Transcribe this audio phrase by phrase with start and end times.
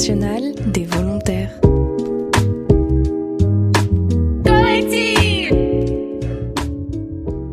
[0.00, 1.50] nationale des volontaires.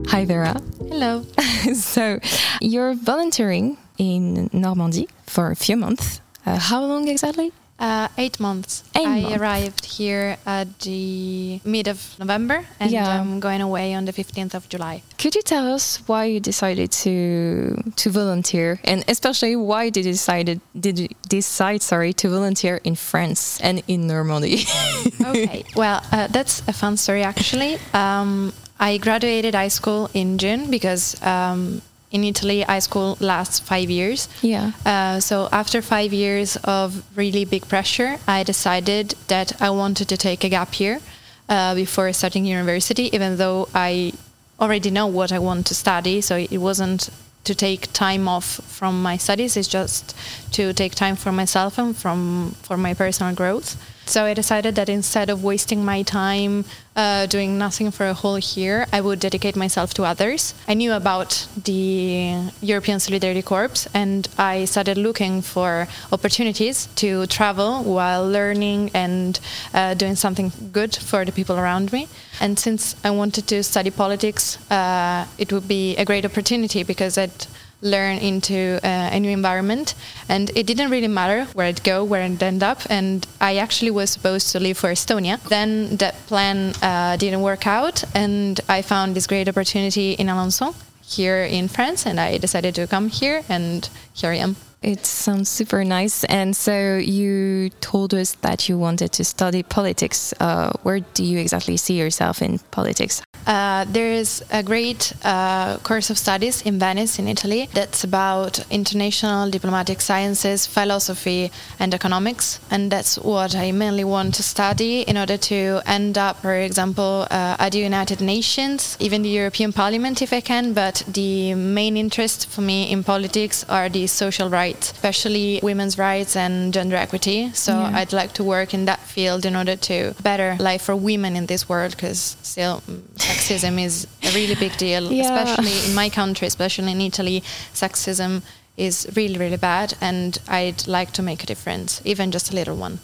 [0.07, 0.55] Hi Vera.
[0.89, 1.25] Hello.
[1.73, 2.19] so,
[2.61, 6.21] you're volunteering in Normandy for a few months.
[6.45, 7.51] Uh, how long exactly?
[7.79, 8.83] Uh, eight months.
[8.95, 9.37] Eight I months.
[9.37, 13.07] arrived here at the mid of November and Yeah.
[13.21, 15.03] I'm going away on the 15th of July.
[15.19, 20.13] Could you tell us why you decided to to volunteer, and especially why did you
[20.13, 24.65] decided did you decide sorry to volunteer in France and in Normandy?
[25.27, 25.63] Okay.
[25.75, 27.77] well, uh, that's a fun story actually.
[27.93, 33.89] Um, I graduated high school in June because um, in Italy, high school lasts five
[33.89, 34.29] years.
[34.41, 34.71] Yeah.
[34.85, 40.17] Uh, so after five years of really big pressure, I decided that I wanted to
[40.17, 41.01] take a gap year
[41.49, 44.13] uh, before starting university, even though I
[44.59, 46.21] already know what I want to study.
[46.21, 47.09] So it wasn't
[47.43, 50.15] to take time off from my studies; it's just
[50.51, 53.75] to take time for myself and from for my personal growth.
[54.07, 56.63] So I decided that instead of wasting my time
[56.95, 60.53] uh, doing nothing for a whole year, I would dedicate myself to others.
[60.65, 67.83] I knew about the European Solidarity Corps and I started looking for opportunities to travel
[67.83, 69.37] while learning and
[69.73, 72.07] uh, doing something good for the people around me.
[72.39, 77.17] And since I wanted to study politics, uh, it would be a great opportunity because
[77.17, 77.45] I'd
[77.81, 79.95] learn into uh, a new environment.
[80.29, 82.79] And it didn't really matter where I'd go where I'd end up.
[82.89, 85.41] And I actually was supposed to leave for Estonia.
[85.49, 88.03] Then that plan uh, didn't work out.
[88.15, 92.05] And I found this great opportunity in Alençon here in France.
[92.05, 93.43] And I decided to come here.
[93.49, 94.55] And here I am.
[94.81, 96.23] It sounds super nice.
[96.25, 100.33] And so you told us that you wanted to study politics.
[100.39, 103.23] Uh, where do you exactly see yourself in politics?
[103.47, 108.59] Uh, there is a great uh, course of studies in Venice, in Italy, that's about
[108.69, 111.49] international diplomatic sciences, philosophy,
[111.79, 112.59] and economics.
[112.69, 117.25] And that's what I mainly want to study in order to end up, for example,
[117.31, 120.73] uh, at the United Nations, even the European Parliament if I can.
[120.73, 126.35] But the main interest for me in politics are the social rights, especially women's rights
[126.35, 127.51] and gender equity.
[127.53, 127.97] So Yeah.
[127.99, 131.45] I'd like to work in that field in order to better life for women in
[131.45, 133.01] this world because still mm,
[133.37, 135.43] sexism is a really big deal, Yeah.
[135.43, 137.43] especially in my country, especially in Italy.
[137.73, 138.41] Sexism
[138.77, 142.75] is really, really bad, and I'd like to make a difference, even just a little
[142.75, 142.99] one.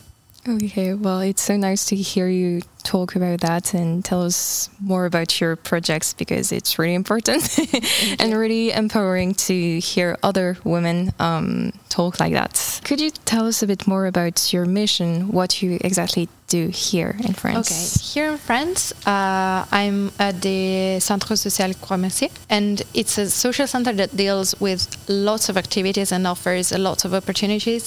[0.45, 5.05] Okay, well, it's so nice to hear you talk about that and tell us more
[5.05, 7.57] about your projects because it's really important
[8.19, 12.81] and really empowering to hear other women um, talk like that.
[12.83, 16.27] Could you tell us a bit more about your mission, what you exactly
[16.57, 17.67] do here in France?
[17.69, 17.83] Okay,
[18.13, 23.93] here in France, uh, I'm at the Centre Social Croix-Mercier, and it's a social center
[24.01, 27.83] that deals with lots of activities and offers lots of opportunities,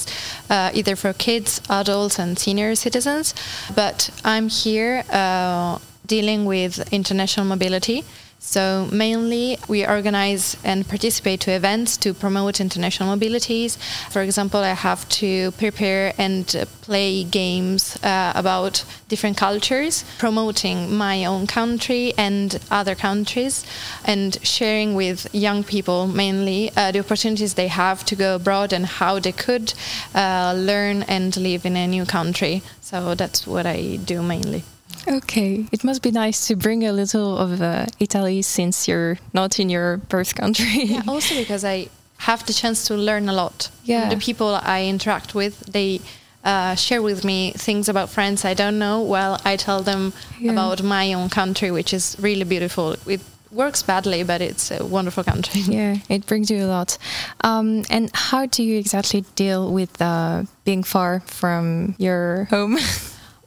[0.50, 3.34] uh, either for kids, adults, and senior citizens.
[3.75, 8.04] But I'm here uh, dealing with international mobility.
[8.38, 13.76] So mainly we organize and participate to events to promote international mobilities.
[14.10, 16.47] For example, I have to prepare and
[16.82, 23.64] play games uh, about different cultures, promoting my own country and other countries,
[24.04, 28.86] and sharing with young people mainly uh, the opportunities they have to go abroad and
[28.86, 29.74] how they could
[30.14, 32.62] uh, learn and live in a new country.
[32.80, 34.62] So that's what I do mainly.
[35.08, 39.58] Okay, it must be nice to bring a little of uh, Italy since you're not
[39.60, 40.84] in your birth country.
[40.84, 43.70] Yeah, also because I have the chance to learn a lot.
[43.84, 44.08] Yeah.
[44.08, 46.00] The people I interact with, they
[46.44, 49.02] uh, share with me things about France I don't know.
[49.02, 50.52] Well, I tell them Yeah.
[50.52, 52.96] about my own country, which is really beautiful.
[53.06, 53.20] It
[53.52, 55.60] works badly, but it's a wonderful country.
[55.68, 56.98] Yeah, it brings you a lot.
[57.42, 62.78] Um, and how do you exactly deal with uh, being far from your home?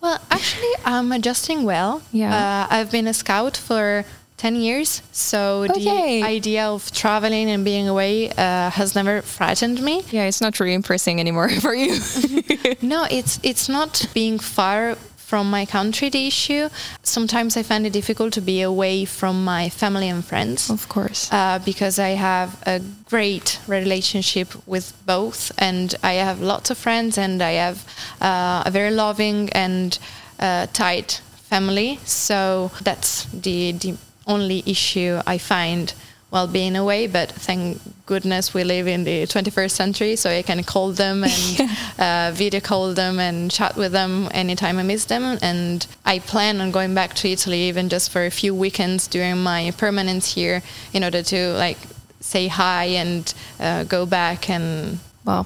[0.02, 2.02] Well, actually, I'm adjusting well.
[2.12, 2.34] Yeah.
[2.34, 4.06] Uh, I've been a scout for
[4.38, 6.22] 10 years, so Okay.
[6.22, 10.04] the idea of traveling and being away uh, has never frightened me.
[10.12, 12.00] yeah, it's not really impressing anymore for you.
[12.82, 14.96] No, it's it's not being far
[15.30, 16.70] from my country the issue.
[17.04, 20.70] Sometimes I find it difficult to be away from my family and friends.
[20.70, 21.30] of course.
[21.32, 27.18] Uh, because I have a great relationship with both, and I have lots of friends,
[27.18, 27.78] and I have
[28.22, 30.00] uh, a very loving and
[30.40, 32.00] uh, tight family.
[32.06, 33.94] So that's the the
[34.26, 35.94] only issue I find
[36.30, 37.08] while being away.
[37.08, 41.70] But thank goodness we live in the 21st century, so I can call them and
[42.00, 45.38] uh, video call them and chat with them anytime I miss them.
[45.42, 49.42] And I plan on going back to Italy even just for a few weekends during
[49.44, 50.62] my permanence here
[50.94, 51.78] in order to like
[52.20, 55.46] say hi and uh, go back and well,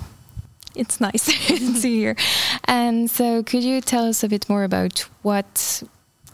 [0.75, 1.25] it's nice
[1.81, 2.15] to hear.
[2.65, 5.83] And so, could you tell us a bit more about what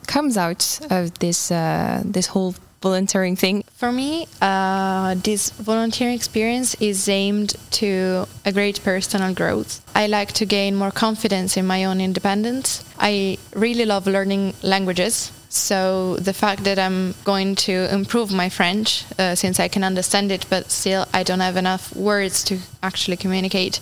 [0.07, 3.63] comes out of this uh, this whole volunteering thing?
[3.75, 9.81] For me, uh, this volunteering experience is aimed to a great personal growth.
[9.95, 12.83] I like to gain more confidence in my own independence.
[12.99, 15.31] I really love learning languages.
[15.49, 20.31] So the fact that I'm going to improve my French, uh, since I can understand
[20.31, 23.79] it, but still I don't have enough words to actually communicate,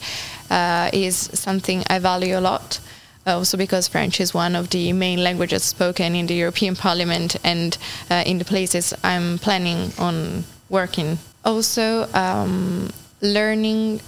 [0.50, 2.80] uh, is something I value a lot
[3.28, 7.78] also because French is one of the main languages spoken in the European Parliament and
[8.10, 11.20] uh, in the places I'm planning on working.
[11.44, 12.90] Also, um,
[13.22, 14.02] learning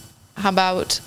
[0.44, 1.02] about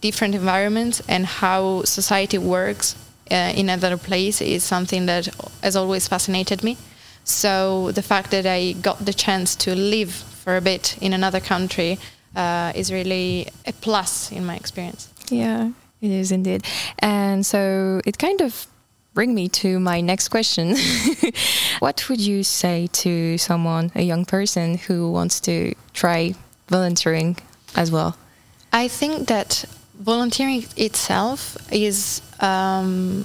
[0.00, 2.94] different environments and how society works
[3.30, 5.28] uh, in another place is something that
[5.62, 6.76] has always fascinated me.
[7.24, 11.40] So the fact that I got the chance to live for a bit in another
[11.40, 11.98] country
[12.34, 15.12] uh, is really a plus in my experience.
[15.30, 15.70] Yeah,
[16.00, 16.64] it is indeed.
[16.98, 18.66] And so it kind of
[19.14, 20.76] bring me to my next question.
[21.80, 26.34] what would you say to someone, a young person who wants to try
[26.68, 27.36] volunteering
[27.74, 28.16] as well?
[28.72, 29.64] I think that
[29.98, 33.24] volunteering itself is um,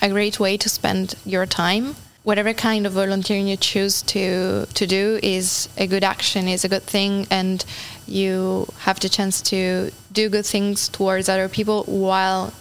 [0.00, 1.96] a great way to spend your time.
[2.26, 6.68] Whatever kind of volunteering you choose to to do is a good action, is a
[6.68, 7.64] good thing, and
[8.04, 12.52] you have the chance to do good things towards other people while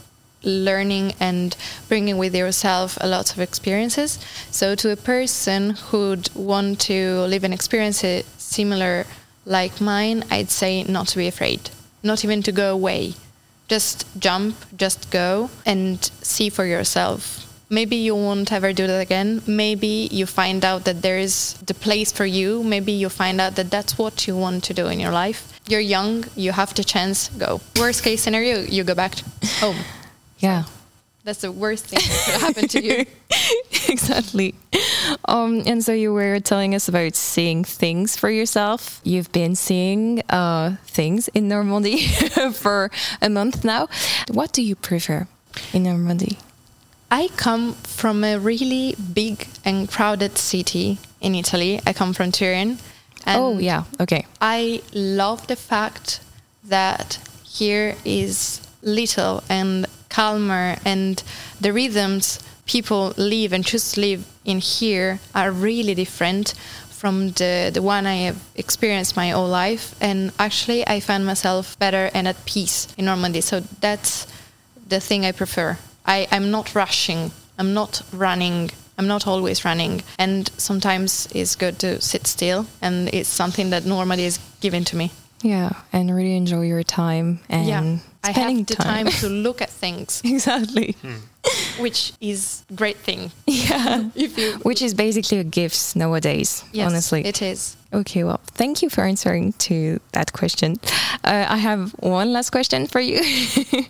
[0.43, 1.57] learning and
[1.89, 4.19] bringing with yourself a lot of experiences.
[4.51, 9.07] So, to a person who'd want to live an experience uh, similar
[9.47, 11.71] like mine, I'd say not to be afraid,
[12.03, 13.15] not even to go away.
[13.67, 17.44] Just jump, just go and see for yourself.
[17.69, 19.41] Maybe you won't ever do that again.
[19.47, 22.63] Maybe you find out that there is the place for you.
[22.63, 25.59] Maybe you find out that that's what you want to do in your life.
[25.67, 27.61] You're young, you have the chance, go.
[27.79, 29.15] Worst case scenario, you go back
[29.59, 29.77] home.
[30.39, 30.65] Yeah.
[31.23, 33.05] That's the worst thing that could happen to you.
[33.89, 34.53] exactly.
[35.27, 39.01] Um, and so you were telling us about seeing things for yourself.
[39.03, 42.05] You've been seeing uh, things in Normandy
[42.53, 42.91] for
[43.23, 43.87] a month now.
[44.29, 45.27] What do you prefer
[45.73, 46.37] in Normandy?
[47.11, 51.79] I come from a really big and crowded city in Italy.
[51.85, 52.79] I come from Turin.
[53.27, 53.83] oh, yeah.
[53.99, 54.25] Okay.
[54.41, 56.19] I love the fact
[56.63, 61.23] that here is little and calmer and
[61.59, 66.53] the rhythms people live and choose to live in here are really different
[66.89, 69.95] from the, the one I have experienced my whole life.
[70.01, 73.41] And actually, I find myself better and at peace in Normandy.
[73.41, 74.25] So that's
[74.87, 75.77] the thing I prefer.
[76.05, 78.71] I, I'm not rushing, I'm not running.
[78.97, 83.85] I'm not always running, and sometimes it's good to sit still, and it's something that
[83.85, 85.11] normally is given to me.
[85.41, 87.97] Yeah, and really enjoy your time and yeah.
[88.23, 89.05] I have the time.
[89.05, 90.95] time to look at things, exactly.
[91.01, 91.15] Hmm.
[91.79, 93.31] Which is great thing.
[93.47, 96.63] Yeah, If you, which is basically a gift nowadays.
[96.71, 97.75] yes, honestly, it is.
[97.93, 100.75] Okay, well, thank you for answering to that question.
[101.23, 103.21] Uh, I have one last question for you.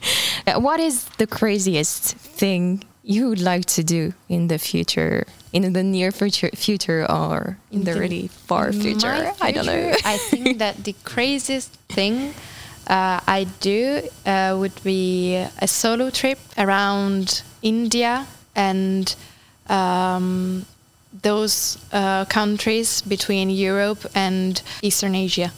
[0.48, 5.74] Uh, what is the craziest thing you would like to do in the future, in
[5.74, 9.34] the near future, future or in the The- really far In future?
[9.42, 9.94] I don't know.
[10.06, 12.34] I think that the craziest thing
[12.88, 19.16] uh, I do uh, would be a solo trip around India and
[19.68, 20.66] um,
[21.22, 25.52] those uh, countries between Europe and Eastern Asia.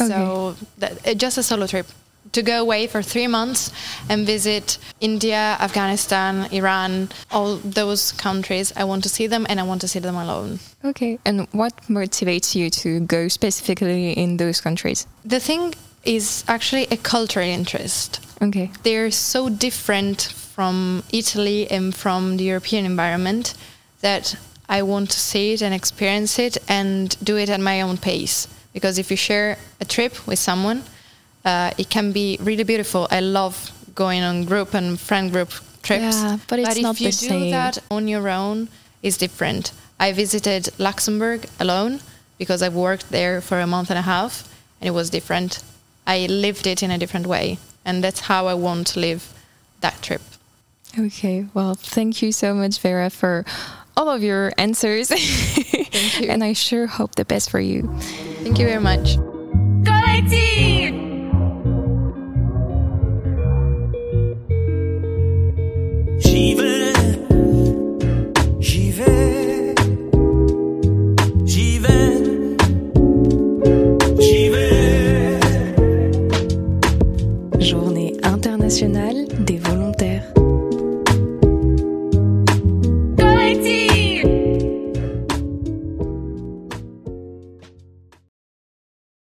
[0.00, 0.08] Okay.
[0.08, 1.86] So that, uh, just a solo trip
[2.32, 3.72] to go away for three months
[4.08, 8.72] and visit India, Afghanistan, Iran, all those countries.
[8.76, 10.58] I want to see them and I want to see them alone.
[10.84, 15.06] Okay, and what motivates you to go specifically in those countries?
[15.24, 15.74] The thing
[16.06, 18.20] is actually a cultural interest.
[18.42, 18.70] Okay.
[18.82, 23.54] They're so different from Italy and from the European environment
[24.00, 24.36] that
[24.68, 28.48] I want to see it and experience it and do it at my own pace.
[28.72, 30.82] Because if you share a trip with someone,
[31.44, 33.06] uh, it can be really beautiful.
[33.10, 35.50] I love going on group and friend group
[35.82, 36.22] trips.
[36.22, 37.50] Yeah, but it's if not you the do same.
[37.50, 38.68] that on your own,
[39.02, 39.72] it's different.
[39.98, 42.00] I visited Luxembourg alone
[42.38, 45.62] because I worked there for a month and a half, and it was different.
[46.06, 49.32] I lived it in a different way, and that's how I want to live
[49.80, 50.22] that trip.
[50.98, 53.44] Okay, well, thank you so much, Vera, for
[53.96, 55.08] all of your answers.
[55.08, 56.28] Thank you.
[56.30, 57.82] and I sure hope the best for you.
[58.42, 59.18] Thank you very much.
[66.20, 66.85] She veut